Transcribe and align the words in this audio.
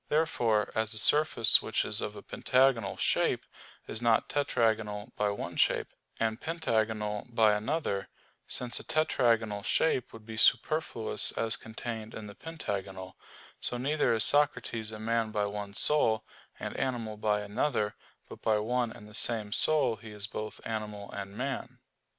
Therefore, 0.09 0.71
as 0.73 0.95
a 0.95 0.97
surface 0.97 1.61
which 1.61 1.85
is 1.85 2.01
of 2.01 2.15
a 2.15 2.23
pentagonal 2.23 2.97
shape, 2.97 3.45
is 3.85 4.01
not 4.01 4.29
tetragonal 4.29 5.11
by 5.15 5.29
one 5.29 5.57
shape, 5.57 5.93
and 6.19 6.41
pentagonal 6.41 7.27
by 7.29 7.53
another 7.53 8.09
since 8.47 8.79
a 8.79 8.83
tetragonal 8.83 9.61
shape 9.63 10.11
would 10.11 10.25
be 10.25 10.37
superfluous 10.37 11.31
as 11.33 11.55
contained 11.55 12.15
in 12.15 12.25
the 12.25 12.33
pentagonal 12.33 13.15
so 13.59 13.77
neither 13.77 14.11
is 14.15 14.23
Socrates 14.23 14.91
a 14.91 14.97
man 14.97 15.29
by 15.29 15.45
one 15.45 15.75
soul, 15.75 16.25
and 16.59 16.75
animal 16.77 17.15
by 17.15 17.41
another; 17.41 17.93
but 18.27 18.41
by 18.41 18.57
one 18.57 18.91
and 18.91 19.07
the 19.07 19.13
same 19.13 19.51
soul 19.51 19.97
he 19.97 20.09
is 20.09 20.25
both 20.25 20.59
animal 20.65 21.11
and 21.11 21.37
man. 21.37 21.77